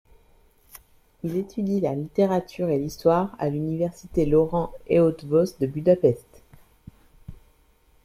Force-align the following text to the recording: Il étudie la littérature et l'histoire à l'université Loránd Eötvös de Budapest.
Il 1.21 1.37
étudie 1.37 1.79
la 1.79 1.93
littérature 1.93 2.69
et 2.69 2.79
l'histoire 2.79 3.35
à 3.37 3.49
l'université 3.49 4.25
Loránd 4.25 4.71
Eötvös 4.89 5.59
de 5.59 5.67
Budapest. 5.67 6.41